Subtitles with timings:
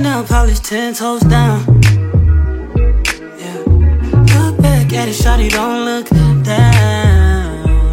[0.00, 1.60] nail polish ten toes down.
[3.40, 3.62] Yeah.
[4.34, 6.08] Look back at it, shawty, don't look
[6.42, 7.92] down.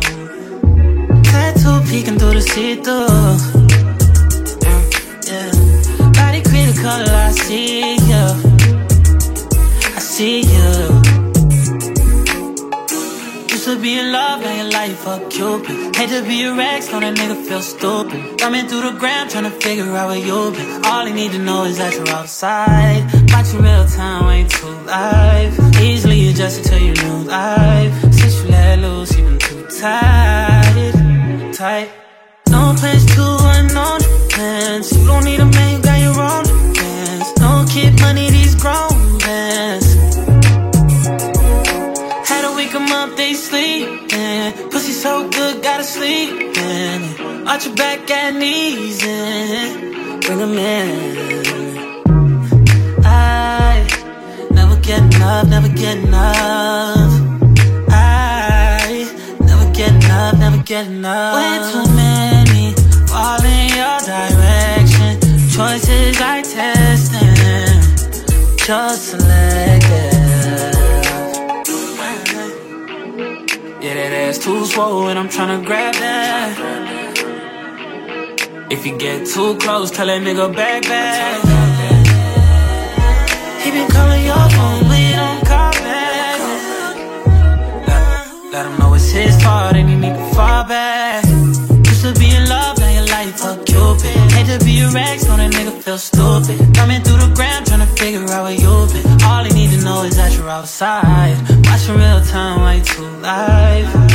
[1.24, 3.07] Tattoo peeking through the see-through.
[5.28, 5.52] Yeah.
[6.18, 6.42] Body
[6.82, 8.00] color, I see
[14.88, 15.96] your life a cupid.
[15.96, 18.40] Hate to be a ex, know that nigga feel stupid.
[18.40, 20.86] Thumbing through the gram, trying to figure out where you been.
[20.86, 23.04] All I need to know is that you're outside.
[23.32, 25.54] Watching real time, ain't too live.
[25.82, 27.94] Easily adjusted to your new life.
[28.14, 31.54] Since you let loose, you been too tight.
[31.54, 32.11] Tight.
[45.54, 47.48] Good, gotta sleep in.
[47.48, 50.20] Arch your back and knees in.
[50.22, 50.90] Bring 'em in.
[53.04, 53.86] I
[54.52, 57.12] never get enough, never get enough.
[57.90, 59.08] I
[59.40, 61.36] never get enough, never get enough.
[61.38, 62.74] Way too many
[63.08, 65.14] fall in your direction.
[65.56, 67.82] Choices I testing,
[68.66, 69.41] just selective.
[74.32, 74.64] Ass too
[75.10, 76.52] and I'm tryna grab that.
[78.72, 81.44] If you get too close, tell that nigga back back.
[83.62, 86.40] He been calling your phone, but you don't call back.
[87.88, 88.04] Let,
[88.54, 91.26] let him know it's his fault and he need to fall back.
[91.92, 94.16] Used to be in love, now your life a cupid.
[94.36, 96.58] Hate to be a ex, know that nigga feel stupid.
[96.73, 99.06] Coming through the gram, tryna figure out where you been.
[99.23, 101.51] All he need to know is that you're outside.
[101.82, 104.12] Watching real time, way too live.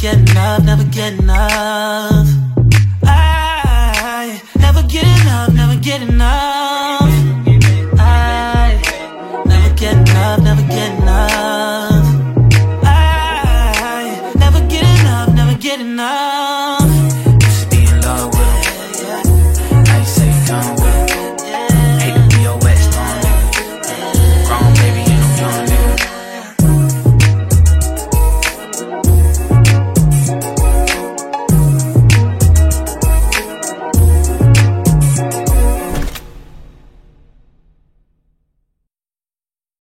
[0.00, 2.26] get enough, never get enough.
[3.04, 7.02] I never get enough, never get enough.
[7.98, 8.80] I
[9.44, 12.06] never get enough, never get enough.
[12.82, 16.79] I never get enough, never get enough.